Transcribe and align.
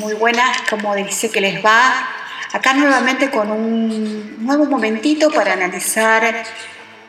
Muy 0.00 0.14
buenas, 0.14 0.62
como 0.68 0.96
dice 0.96 1.30
que 1.30 1.40
les 1.40 1.64
va. 1.64 2.08
Acá 2.52 2.74
nuevamente 2.74 3.30
con 3.30 3.52
un 3.52 4.44
nuevo 4.44 4.64
momentito 4.66 5.30
para 5.30 5.52
analizar 5.52 6.42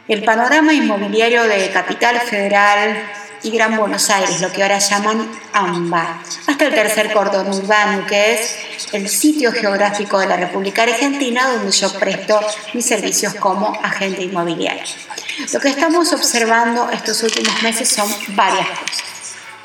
el 0.08 0.24
panorama 0.24 0.74
inmobiliario 0.74 1.44
de 1.46 1.72
Capital 1.72 2.20
Federal 2.20 3.02
y 3.42 3.50
Gran 3.50 3.76
Buenos 3.76 4.08
Aires, 4.12 4.42
lo 4.42 4.52
que 4.52 4.62
ahora 4.62 4.78
llaman 4.78 5.28
AMBA, 5.54 6.22
hasta 6.46 6.66
el 6.68 6.74
tercer 6.76 7.12
cordón 7.14 7.50
urbano, 7.50 8.06
que 8.06 8.34
es 8.34 8.58
el 8.92 9.10
sitio 9.10 9.52
geográfico 9.52 10.20
de 10.20 10.28
la 10.28 10.38
República 10.38 10.84
Argentina 10.84 11.48
donde 11.48 11.72
yo 11.72 11.92
presto 11.94 12.40
mis 12.74 12.86
servicios 12.86 13.34
como 13.34 13.74
agente 13.82 14.22
inmobiliario. 14.22 14.84
Lo 15.54 15.60
que 15.60 15.70
estamos 15.70 16.12
observando 16.14 16.90
estos 16.92 17.24
últimos 17.24 17.62
meses 17.64 17.90
son 17.90 18.10
varias 18.30 18.68
cosas. 18.68 19.04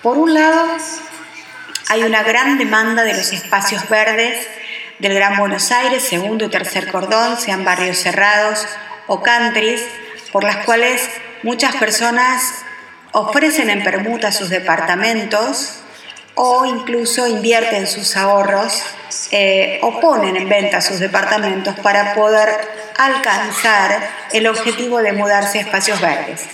Por 0.02 0.16
un 0.16 0.32
lado, 0.32 0.64
hay 1.88 2.04
una 2.04 2.22
gran 2.22 2.56
demanda 2.58 3.02
de 3.02 3.14
los 3.14 3.32
espacios 3.32 3.88
verdes 3.88 4.46
del 4.98 5.14
Gran 5.14 5.36
Buenos 5.36 5.72
Aires, 5.72 6.02
segundo 6.02 6.44
y 6.44 6.50
tercer 6.50 6.90
cordón, 6.90 7.36
sean 7.38 7.64
barrios 7.64 7.98
cerrados 7.98 8.66
o 9.06 9.22
countries, 9.22 9.82
por 10.32 10.44
las 10.44 10.64
cuales 10.64 11.02
muchas 11.42 11.74
personas 11.76 12.64
ofrecen 13.12 13.68
en 13.68 13.82
permuta 13.82 14.30
sus 14.32 14.48
departamentos 14.48 15.80
o 16.34 16.64
incluso 16.66 17.26
invierten 17.26 17.86
sus 17.86 18.16
ahorros 18.16 18.82
eh, 19.32 19.80
o 19.82 20.00
ponen 20.00 20.36
en 20.36 20.48
venta 20.48 20.80
sus 20.80 21.00
departamentos 21.00 21.74
para 21.80 22.14
poder 22.14 22.85
alcanzar 22.98 24.10
el 24.32 24.46
objetivo 24.46 24.98
de 24.98 25.12
mudarse 25.12 25.58
a 25.58 25.62
espacios 25.62 26.00
verdes. 26.00 26.44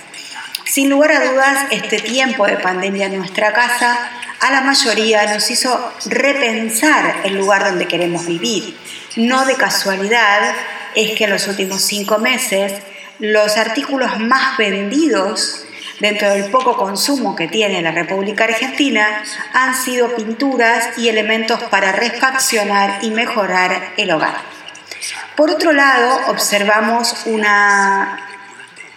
Sin 0.65 0.89
lugar 0.89 1.13
a 1.13 1.31
dudas, 1.31 1.67
este 1.71 1.99
tiempo 1.99 2.47
de 2.47 2.57
pandemia 2.57 3.07
en 3.07 3.19
nuestra 3.19 3.53
casa 3.53 4.11
a 4.41 4.51
la 4.51 4.63
mayoría 4.63 5.33
nos 5.33 5.51
hizo 5.51 5.93
repensar 6.07 7.21
el 7.25 7.35
lugar 7.35 7.65
donde 7.65 7.87
queremos 7.87 8.27
vivir. 8.27 8.77
No 9.17 9.45
de 9.45 9.55
casualidad 9.55 10.55
es 10.95 11.17
que 11.17 11.25
en 11.25 11.31
los 11.31 11.47
últimos 11.47 11.83
cinco 11.83 12.19
meses 12.19 12.73
los 13.19 13.57
artículos 13.57 14.19
más 14.19 14.57
vendidos 14.57 15.65
dentro 16.01 16.29
del 16.31 16.51
poco 16.51 16.77
consumo 16.77 17.37
que 17.37 17.47
tiene 17.47 17.81
la 17.81 17.93
República 17.93 18.45
Argentina, 18.45 19.23
han 19.53 19.77
sido 19.77 20.17
pinturas 20.17 20.99
y 20.99 21.09
elementos 21.09 21.63
para 21.65 21.93
refaccionar 21.93 23.05
y 23.05 23.11
mejorar 23.13 23.93
el 23.97 24.11
hogar. 24.11 24.52
Por 25.37 25.51
otro 25.51 25.73
lado, 25.73 26.21
observamos 26.29 27.23
una 27.27 28.19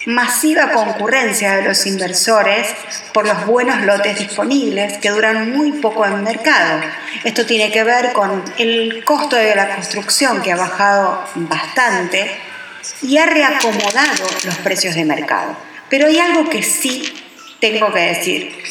masiva 0.05 0.71
concurrencia 0.71 1.55
de 1.55 1.63
los 1.63 1.85
inversores 1.85 2.67
por 3.13 3.25
los 3.25 3.45
buenos 3.45 3.81
lotes 3.81 4.19
disponibles 4.19 4.97
que 4.99 5.09
duran 5.09 5.51
muy 5.51 5.71
poco 5.73 6.05
en 6.05 6.23
mercado. 6.23 6.81
Esto 7.23 7.45
tiene 7.45 7.71
que 7.71 7.83
ver 7.83 8.13
con 8.13 8.43
el 8.57 9.03
costo 9.03 9.35
de 9.35 9.55
la 9.55 9.75
construcción 9.75 10.41
que 10.41 10.51
ha 10.51 10.57
bajado 10.57 11.23
bastante 11.35 12.29
y 13.01 13.17
ha 13.17 13.25
reacomodado 13.25 14.25
los 14.43 14.55
precios 14.57 14.95
de 14.95 15.05
mercado. 15.05 15.55
Pero 15.89 16.07
hay 16.07 16.19
algo 16.19 16.49
que 16.49 16.61
sí 16.61 17.13
tengo 17.59 17.91
que 17.91 17.99
decir. 17.99 18.63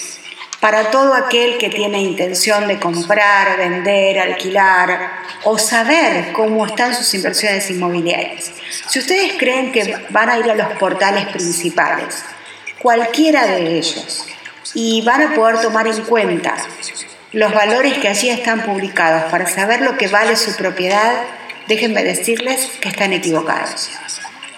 Para 0.60 0.90
todo 0.90 1.14
aquel 1.14 1.58
que 1.58 1.68
tiene 1.68 2.00
intención 2.00 2.68
de 2.68 2.78
comprar, 2.78 3.58
vender, 3.58 4.18
alquilar 4.18 5.23
o 5.44 5.58
saber 5.58 6.32
cómo 6.32 6.66
están 6.66 6.94
sus 6.94 7.12
inversiones 7.14 7.70
inmobiliarias, 7.70 8.50
si 8.88 8.98
ustedes 8.98 9.34
creen 9.38 9.72
que 9.72 9.96
van 10.10 10.28
a 10.30 10.38
ir 10.38 10.50
a 10.50 10.54
los 10.54 10.68
portales 10.78 11.26
principales, 11.26 12.22
cualquiera 12.78 13.46
de 13.46 13.78
ellos, 13.78 14.26
y 14.74 15.02
van 15.02 15.22
a 15.22 15.34
poder 15.34 15.60
tomar 15.60 15.86
en 15.86 16.02
cuenta 16.04 16.56
los 17.32 17.52
valores 17.52 17.98
que 17.98 18.08
allí 18.08 18.30
están 18.30 18.62
publicados 18.62 19.30
para 19.30 19.46
saber 19.46 19.80
lo 19.80 19.96
que 19.96 20.08
vale 20.08 20.36
su 20.36 20.54
propiedad, 20.56 21.12
déjenme 21.68 22.04
decirles 22.04 22.70
que 22.80 22.88
están 22.88 23.12
equivocados. 23.12 23.90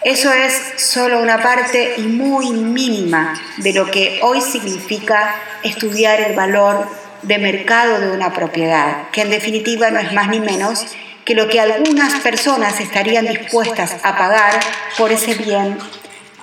Eso 0.05 0.33
es 0.33 0.55
solo 0.77 1.21
una 1.21 1.43
parte 1.43 1.95
y 1.97 2.03
muy 2.03 2.51
mínima 2.51 3.41
de 3.57 3.73
lo 3.73 3.91
que 3.91 4.21
hoy 4.23 4.41
significa 4.41 5.35
estudiar 5.63 6.21
el 6.21 6.37
valor 6.37 6.87
de 7.27 7.39
mercado 7.39 8.01
de 8.01 8.13
una 8.13 8.33
propiedad, 8.33 9.11
que 9.11 9.23
en 9.23 9.31
definitiva 9.31 9.91
no 9.91 9.99
es 9.99 10.13
más 10.13 10.29
ni 10.29 10.39
menos 10.41 10.87
que 11.25 11.35
lo 11.35 11.49
que 11.49 11.61
algunas 11.61 12.21
personas 12.21 12.79
estarían 12.79 13.27
dispuestas 13.27 13.97
a 14.05 14.17
pagar 14.17 14.61
por 14.97 15.11
ese 15.11 15.35
bien 15.35 15.77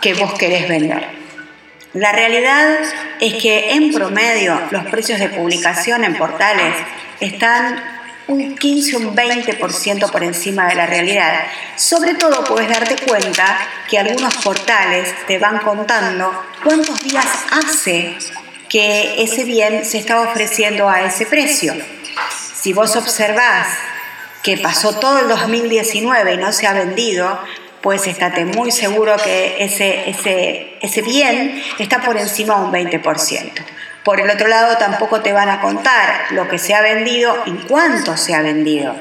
que 0.01 0.13
vos 0.13 0.33
querés 0.33 0.67
vender. 0.67 1.07
La 1.93 2.11
realidad 2.11 2.79
es 3.21 3.35
que 3.35 3.71
en 3.73 3.93
promedio 3.93 4.59
los 4.71 4.85
precios 4.87 5.19
de 5.19 5.29
publicación 5.29 6.03
en 6.03 6.17
portales 6.17 6.75
están 7.21 7.81
un 8.27 8.55
15 8.55 8.95
o 8.97 8.99
un 8.99 9.15
20% 9.15 10.11
por 10.11 10.23
encima 10.23 10.67
de 10.67 10.75
la 10.75 10.85
realidad. 10.85 11.45
Sobre 11.77 12.15
todo 12.15 12.43
puedes 12.43 12.67
darte 12.67 12.95
cuenta 13.05 13.57
que 13.89 13.99
algunos 13.99 14.35
portales 14.37 15.13
te 15.27 15.37
van 15.37 15.59
contando 15.59 16.45
cuántos 16.63 17.01
días 17.03 17.27
hace 17.51 18.17
que 18.73 19.21
ese 19.21 19.43
bien 19.43 19.85
se 19.85 19.99
está 19.99 20.21
ofreciendo 20.21 20.89
a 20.89 21.03
ese 21.03 21.27
precio. 21.27 21.75
Si 22.55 22.73
vos 22.73 22.95
observás 22.95 23.67
que 24.41 24.57
pasó 24.57 24.97
todo 24.97 25.19
el 25.19 25.27
2019 25.27 26.33
y 26.33 26.37
no 26.37 26.51
se 26.51 26.65
ha 26.65 26.73
vendido, 26.73 27.39
pues 27.81 28.07
estate 28.07 28.45
muy 28.45 28.71
seguro 28.71 29.15
que 29.23 29.63
ese, 29.63 30.09
ese, 30.09 30.73
ese 30.81 31.01
bien 31.03 31.63
está 31.77 32.01
por 32.01 32.17
encima 32.17 32.55
de 32.55 32.61
un 32.63 32.71
20%. 32.71 33.51
Por 34.03 34.19
el 34.19 34.31
otro 34.31 34.47
lado, 34.47 34.75
tampoco 34.77 35.21
te 35.21 35.33
van 35.33 35.49
a 35.49 35.61
contar 35.61 36.31
lo 36.31 36.49
que 36.49 36.57
se 36.57 36.73
ha 36.73 36.81
vendido 36.81 37.43
y 37.45 37.51
cuánto 37.67 38.17
se 38.17 38.33
ha 38.33 38.41
vendido. 38.41 38.95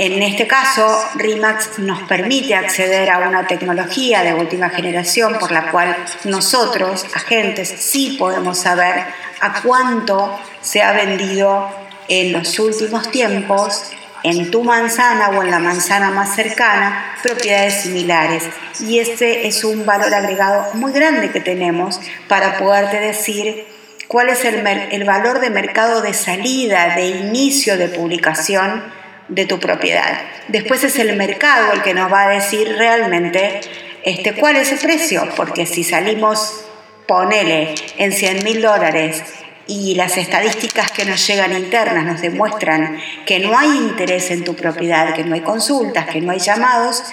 En 0.00 0.22
este 0.22 0.46
caso, 0.46 1.04
RIMAX 1.16 1.80
nos 1.80 2.02
permite 2.02 2.54
acceder 2.54 3.10
a 3.10 3.18
una 3.18 3.48
tecnología 3.48 4.22
de 4.22 4.32
última 4.32 4.70
generación 4.70 5.36
por 5.40 5.50
la 5.50 5.72
cual 5.72 5.96
nosotros, 6.22 7.04
agentes, 7.16 7.68
sí 7.68 8.14
podemos 8.16 8.58
saber 8.58 8.94
a 9.40 9.60
cuánto 9.60 10.38
se 10.60 10.82
ha 10.82 10.92
vendido 10.92 11.68
en 12.06 12.30
los 12.30 12.60
últimos 12.60 13.10
tiempos 13.10 13.90
en 14.22 14.52
tu 14.52 14.62
manzana 14.62 15.30
o 15.30 15.42
en 15.42 15.50
la 15.50 15.58
manzana 15.58 16.12
más 16.12 16.36
cercana 16.36 17.16
propiedades 17.24 17.82
similares. 17.82 18.44
Y 18.78 19.00
este 19.00 19.48
es 19.48 19.64
un 19.64 19.84
valor 19.84 20.14
agregado 20.14 20.74
muy 20.74 20.92
grande 20.92 21.32
que 21.32 21.40
tenemos 21.40 22.00
para 22.28 22.56
poderte 22.56 23.00
decir 23.00 23.66
cuál 24.06 24.28
es 24.28 24.44
el, 24.44 25.04
valor 25.04 25.40
de 25.40 25.50
mercado 25.50 26.02
de 26.02 26.14
salida, 26.14 26.94
de 26.94 27.08
inicio 27.08 27.76
de 27.76 27.88
publicación 27.88 28.96
de 29.28 29.44
tu 29.44 29.58
propiedad. 29.58 30.20
Después 30.48 30.84
es 30.84 30.98
el 30.98 31.16
mercado 31.16 31.72
el 31.72 31.82
que 31.82 31.94
nos 31.94 32.12
va 32.12 32.24
a 32.24 32.28
decir 32.28 32.76
realmente 32.76 33.60
este, 34.04 34.34
cuál 34.34 34.56
es 34.56 34.72
el 34.72 34.78
precio, 34.78 35.28
porque 35.36 35.66
si 35.66 35.84
salimos, 35.84 36.64
ponele, 37.06 37.74
en 37.98 38.12
100 38.12 38.44
mil 38.44 38.62
dólares 38.62 39.22
y 39.66 39.94
las 39.94 40.16
estadísticas 40.16 40.90
que 40.90 41.04
nos 41.04 41.26
llegan 41.26 41.52
internas 41.52 42.04
nos 42.04 42.22
demuestran 42.22 42.98
que 43.26 43.38
no 43.38 43.56
hay 43.56 43.68
interés 43.68 44.30
en 44.30 44.44
tu 44.44 44.54
propiedad, 44.54 45.14
que 45.14 45.24
no 45.24 45.34
hay 45.34 45.42
consultas, 45.42 46.06
que 46.06 46.22
no 46.22 46.32
hay 46.32 46.38
llamados, 46.38 47.04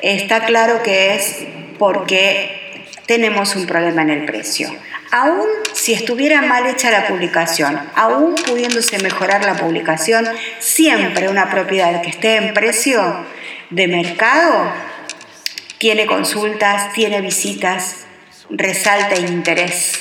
está 0.00 0.44
claro 0.44 0.82
que 0.82 1.16
es 1.16 1.44
porque 1.78 2.65
tenemos 3.06 3.56
un 3.56 3.66
problema 3.66 4.02
en 4.02 4.10
el 4.10 4.24
precio 4.24 4.70
aún 5.10 5.46
si 5.72 5.92
estuviera 5.92 6.42
mal 6.42 6.66
hecha 6.66 6.90
la 6.90 7.06
publicación, 7.06 7.80
aún 7.94 8.34
pudiéndose 8.34 8.98
mejorar 8.98 9.44
la 9.44 9.54
publicación, 9.54 10.28
siempre 10.58 11.28
una 11.28 11.50
propiedad 11.50 12.02
que 12.02 12.10
esté 12.10 12.36
en 12.36 12.54
precio 12.54 13.24
de 13.70 13.88
mercado 13.88 14.72
tiene 15.78 16.06
consultas, 16.06 16.92
tiene 16.92 17.20
visitas, 17.20 18.06
resalta 18.50 19.16
interés. 19.16 20.00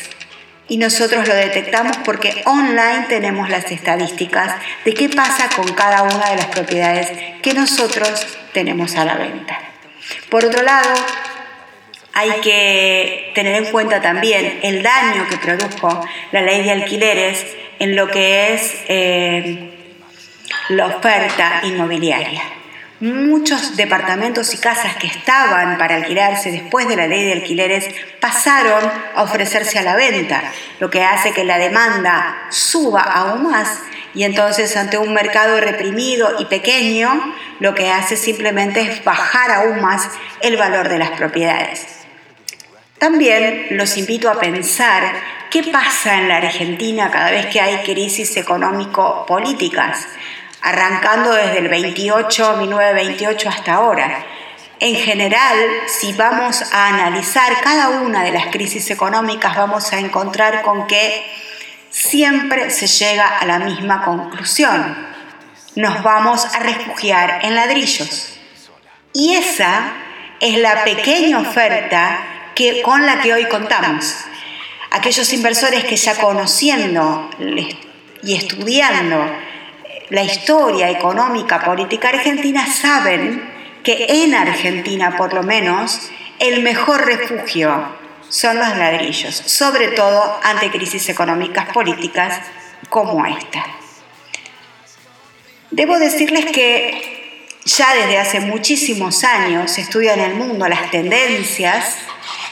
Y 0.67 0.77
nosotros 0.77 1.27
lo 1.27 1.35
detectamos 1.35 1.97
porque 1.97 2.41
online 2.45 3.05
tenemos 3.07 3.49
las 3.49 3.69
estadísticas 3.71 4.55
de 4.83 4.93
qué 4.95 5.09
pasa 5.09 5.47
con 5.55 5.71
cada 5.73 6.03
una 6.03 6.31
de 6.31 6.37
las 6.37 6.47
propiedades 6.47 7.11
que 7.43 7.53
nosotros 7.53 8.25
tenemos 8.51 8.95
a 8.95 9.05
la 9.05 9.15
venta. 9.15 9.59
Por 10.29 10.43
otro 10.43 10.63
lado, 10.63 10.89
hay 12.15 12.39
que 12.39 13.31
tener 13.35 13.55
en 13.55 13.71
cuenta 13.71 14.01
también 14.01 14.59
el 14.63 14.81
daño 14.81 15.27
que 15.29 15.37
produjo 15.37 16.07
la 16.31 16.41
ley 16.41 16.63
de 16.63 16.71
alquileres 16.71 17.45
en 17.77 17.97
lo 17.97 18.07
que 18.07 18.53
es 18.53 18.73
eh, 18.87 19.69
la 20.69 20.87
oferta 20.87 21.59
inmobiliaria. 21.63 22.41
Muchos 23.01 23.75
departamentos 23.75 24.53
y 24.53 24.57
casas 24.57 24.95
que 24.95 25.07
estaban 25.07 25.77
para 25.77 25.97
alquilarse 25.97 26.53
después 26.53 26.87
de 26.87 26.95
la 26.95 27.07
ley 27.07 27.25
de 27.25 27.33
alquileres 27.33 27.89
pasaron 28.21 28.89
a 29.13 29.21
ofrecerse 29.21 29.77
a 29.77 29.81
la 29.81 29.97
venta, 29.97 30.41
lo 30.79 30.89
que 30.89 31.03
hace 31.03 31.33
que 31.33 31.43
la 31.43 31.57
demanda 31.57 32.47
suba 32.49 33.01
aún 33.01 33.51
más 33.51 33.81
y 34.13 34.23
entonces 34.23 34.77
ante 34.77 34.97
un 34.97 35.13
mercado 35.13 35.59
reprimido 35.59 36.39
y 36.39 36.45
pequeño, 36.45 37.35
lo 37.59 37.75
que 37.75 37.91
hace 37.91 38.15
simplemente 38.15 38.79
es 38.79 39.03
bajar 39.03 39.51
aún 39.51 39.81
más 39.81 40.09
el 40.41 40.55
valor 40.55 40.87
de 40.87 40.97
las 40.97 41.11
propiedades. 41.11 42.04
También 42.99 43.67
los 43.71 43.97
invito 43.97 44.29
a 44.29 44.39
pensar 44.39 45.03
qué 45.49 45.63
pasa 45.63 46.15
en 46.15 46.29
la 46.29 46.37
Argentina 46.37 47.11
cada 47.11 47.29
vez 47.29 47.47
que 47.47 47.59
hay 47.59 47.83
crisis 47.83 48.37
económico-políticas, 48.37 50.07
arrancando 50.61 51.33
desde 51.33 51.59
el 51.59 51.67
28, 51.67 52.57
1928 52.57 53.49
hasta 53.49 53.73
ahora. 53.73 54.25
En 54.79 54.95
general, 54.95 55.57
si 55.87 56.13
vamos 56.13 56.73
a 56.73 56.87
analizar 56.87 57.61
cada 57.61 58.01
una 58.01 58.23
de 58.23 58.31
las 58.31 58.47
crisis 58.47 58.89
económicas, 58.91 59.55
vamos 59.55 59.91
a 59.91 59.99
encontrar 59.99 60.61
con 60.61 60.87
que 60.87 61.25
siempre 61.89 62.69
se 62.69 62.87
llega 62.87 63.39
a 63.39 63.45
la 63.45 63.59
misma 63.59 64.03
conclusión. 64.03 64.95
Nos 65.75 66.01
vamos 66.01 66.45
a 66.45 66.59
refugiar 66.59 67.39
en 67.43 67.55
ladrillos. 67.55 68.37
Y 69.13 69.35
esa 69.35 69.93
es 70.39 70.57
la 70.57 70.83
pequeña 70.85 71.39
oferta 71.39 72.34
que, 72.55 72.81
con 72.81 73.05
la 73.05 73.21
que 73.21 73.33
hoy 73.33 73.45
contamos. 73.45 74.15
Aquellos 74.91 75.31
inversores 75.33 75.83
que 75.83 75.97
ya 75.97 76.15
conociendo 76.15 77.29
y 78.23 78.35
estudiando 78.35 79.29
la 80.09 80.23
historia 80.23 80.89
económica, 80.89 81.63
política 81.63 82.09
argentina, 82.09 82.65
saben 82.65 83.53
que 83.83 84.23
en 84.23 84.33
Argentina 84.33 85.15
por 85.17 85.33
lo 85.33 85.43
menos 85.43 86.09
el 86.39 86.63
mejor 86.63 87.05
refugio 87.05 87.85
son 88.29 88.57
los 88.57 88.75
ladrillos, 88.77 89.35
sobre 89.35 89.89
todo 89.89 90.39
ante 90.43 90.71
crisis 90.71 91.09
económicas 91.09 91.67
políticas 91.73 92.41
como 92.89 93.25
esta. 93.25 93.65
Debo 95.71 95.99
decirles 95.99 96.45
que 96.51 97.45
ya 97.65 97.93
desde 97.95 98.17
hace 98.17 98.39
muchísimos 98.39 99.23
años 99.23 99.71
se 99.71 99.81
estudian 99.81 100.19
en 100.19 100.31
el 100.31 100.35
mundo 100.35 100.67
las 100.67 100.89
tendencias 100.91 101.95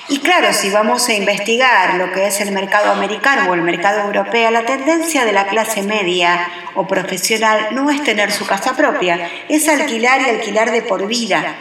y 0.10 0.20
claro, 0.20 0.52
si 0.52 0.70
vamos 0.70 1.08
a 1.08 1.14
investigar 1.14 1.96
lo 1.96 2.12
que 2.12 2.28
es 2.28 2.42
el 2.42 2.52
mercado 2.52 2.92
americano 2.92 3.50
o 3.50 3.54
el 3.54 3.62
mercado 3.62 4.02
europeo, 4.02 4.52
la 4.52 4.66
tendencia 4.66 5.24
de 5.24 5.32
la 5.32 5.48
clase 5.48 5.82
media 5.82 6.50
o 6.76 6.86
profesional 6.86 7.70
no 7.72 7.90
es 7.90 8.04
tener 8.04 8.32
su 8.32 8.46
casa 8.46 8.76
propia, 8.76 9.30
es 9.48 9.68
alquilar 9.70 10.22
y 10.22 10.30
alquilar 10.30 10.72
de 10.72 10.82
por 10.82 11.08
vida. 11.08 11.56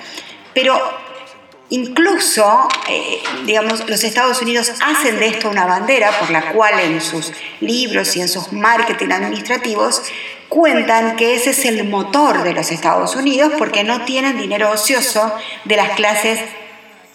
Pero 0.54 0.76
incluso, 1.70 2.68
eh, 2.88 3.22
digamos, 3.46 3.88
los 3.88 4.02
Estados 4.02 4.42
Unidos 4.42 4.72
hacen 4.84 5.20
de 5.20 5.28
esto 5.28 5.48
una 5.48 5.66
bandera 5.66 6.10
por 6.18 6.30
la 6.30 6.52
cual 6.52 6.80
en 6.80 7.00
sus 7.00 7.32
libros 7.60 8.16
y 8.16 8.22
en 8.22 8.28
sus 8.28 8.52
marketing 8.52 9.10
administrativos 9.12 10.02
cuentan 10.48 11.14
que 11.14 11.36
ese 11.36 11.50
es 11.50 11.64
el 11.64 11.88
motor 11.88 12.42
de 12.42 12.54
los 12.54 12.72
Estados 12.72 13.14
Unidos 13.14 13.52
porque 13.56 13.84
no 13.84 14.04
tienen 14.04 14.36
dinero 14.36 14.70
ocioso 14.72 15.32
de 15.64 15.76
las 15.76 15.90
clases 15.90 16.40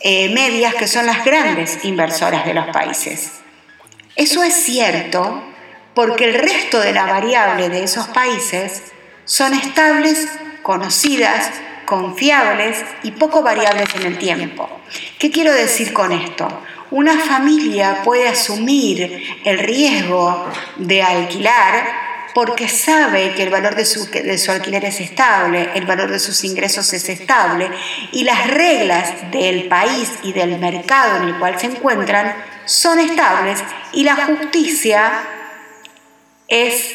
eh, 0.01 0.29
medias 0.29 0.75
que 0.75 0.87
son 0.87 1.05
las 1.05 1.25
grandes 1.25 1.83
inversoras 1.83 2.45
de 2.45 2.53
los 2.53 2.67
países. 2.67 3.31
Eso 4.15 4.43
es 4.43 4.53
cierto 4.53 5.43
porque 5.93 6.25
el 6.25 6.35
resto 6.35 6.79
de 6.79 6.93
la 6.93 7.05
variable 7.05 7.69
de 7.69 7.83
esos 7.83 8.07
países 8.07 8.83
son 9.25 9.53
estables, 9.53 10.27
conocidas, 10.61 11.49
confiables 11.85 12.83
y 13.03 13.11
poco 13.11 13.41
variables 13.41 13.93
en 13.95 14.05
el 14.05 14.17
tiempo. 14.17 14.69
¿Qué 15.17 15.31
quiero 15.31 15.53
decir 15.53 15.93
con 15.93 16.11
esto? 16.11 16.47
Una 16.91 17.17
familia 17.19 18.01
puede 18.03 18.27
asumir 18.27 19.39
el 19.43 19.59
riesgo 19.59 20.49
de 20.77 21.01
alquilar 21.01 22.06
porque 22.37 22.69
sabe 22.69 23.33
que 23.33 23.41
el 23.41 23.49
valor 23.49 23.73
de 23.73 23.83
su, 23.83 24.11
de 24.11 24.37
su, 24.37 24.51
alquiler 24.51 24.85
es 24.85 25.01
estable, 25.01 25.71
el 25.73 25.87
valor 25.87 26.11
de 26.11 26.19
sus 26.19 26.43
ingresos 26.43 26.93
es 26.93 27.09
estable 27.09 27.67
y 28.11 28.25
las 28.25 28.45
reglas 28.45 29.31
del 29.31 29.67
país 29.67 30.11
y 30.21 30.33
del 30.33 30.59
mercado 30.59 31.17
en 31.17 31.29
el 31.29 31.39
cual 31.39 31.59
se 31.59 31.65
encuentran 31.65 32.35
son 32.65 32.99
estables 32.99 33.63
y 33.91 34.03
la 34.03 34.17
justicia 34.17 35.23
es 36.47 36.93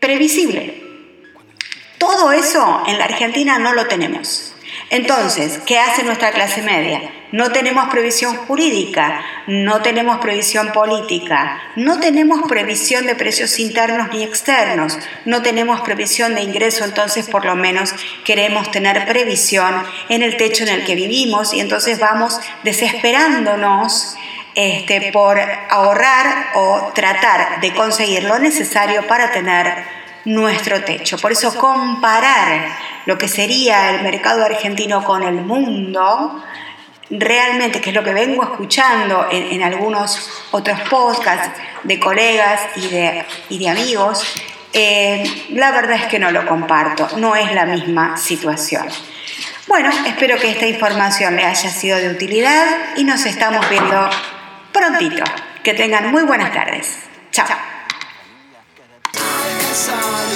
previsible. 0.00 0.82
Todo 1.98 2.32
eso 2.32 2.82
en 2.86 2.96
la 2.96 3.04
Argentina 3.04 3.58
no 3.58 3.74
lo 3.74 3.86
tenemos. 3.86 4.54
Entonces, 4.88 5.60
¿qué 5.66 5.78
hace 5.78 6.04
nuestra 6.04 6.30
clase 6.30 6.62
media? 6.62 7.19
No 7.32 7.52
tenemos 7.52 7.88
previsión 7.88 8.36
jurídica, 8.36 9.22
no 9.46 9.82
tenemos 9.82 10.18
previsión 10.18 10.72
política, 10.72 11.62
no 11.76 12.00
tenemos 12.00 12.48
previsión 12.48 13.06
de 13.06 13.14
precios 13.14 13.58
internos 13.58 14.08
ni 14.12 14.24
externos, 14.24 14.98
no 15.24 15.40
tenemos 15.40 15.80
previsión 15.82 16.34
de 16.34 16.42
ingreso, 16.42 16.84
entonces 16.84 17.28
por 17.28 17.44
lo 17.44 17.54
menos 17.54 17.94
queremos 18.24 18.70
tener 18.70 19.06
previsión 19.06 19.84
en 20.08 20.22
el 20.22 20.36
techo 20.36 20.64
en 20.64 20.70
el 20.70 20.84
que 20.84 20.96
vivimos 20.96 21.54
y 21.54 21.60
entonces 21.60 22.00
vamos 22.00 22.40
desesperándonos 22.64 24.16
este, 24.54 25.12
por 25.12 25.38
ahorrar 25.38 26.48
o 26.54 26.90
tratar 26.94 27.60
de 27.60 27.72
conseguir 27.72 28.24
lo 28.24 28.38
necesario 28.38 29.06
para 29.06 29.30
tener 29.30 29.84
nuestro 30.24 30.82
techo. 30.82 31.16
Por 31.18 31.32
eso 31.32 31.54
comparar 31.54 32.76
lo 33.06 33.16
que 33.16 33.28
sería 33.28 33.90
el 33.90 34.02
mercado 34.02 34.44
argentino 34.44 35.04
con 35.04 35.22
el 35.22 35.36
mundo, 35.36 36.42
realmente, 37.10 37.80
que 37.80 37.90
es 37.90 37.96
lo 37.96 38.04
que 38.04 38.14
vengo 38.14 38.42
escuchando 38.44 39.26
en, 39.30 39.62
algunos 39.62 40.30
otros 40.52 40.80
podcasts 40.88 41.60
de 41.82 41.98
colegas 41.98 42.60
y 42.76 42.88
de, 42.88 43.24
y 43.48 43.58
de 43.58 43.68
amigos, 43.68 44.24
eh, 44.72 45.24
la 45.50 45.72
verdad 45.72 45.96
es 45.96 46.06
que 46.06 46.18
no 46.18 46.30
lo 46.30 46.46
comparto, 46.46 47.08
no 47.16 47.34
es 47.34 47.52
la 47.52 47.66
misma 47.66 48.16
situación. 48.16 48.86
Bueno, 49.66 49.90
espero 50.06 50.36
que 50.38 50.50
esta 50.50 50.66
información 50.66 51.36
le 51.36 51.44
haya 51.44 51.70
sido 51.70 51.98
de 51.98 52.10
utilidad 52.10 52.66
y 52.96 53.04
nos 53.04 53.24
estamos 53.26 53.68
viendo 53.68 54.10
prontito. 54.72 55.24
Que 55.62 55.74
tengan 55.74 56.10
muy 56.10 56.22
buenas 56.22 56.52
tardes. 56.52 56.98
Chao. 57.30 57.46
alcanzado 59.70 60.30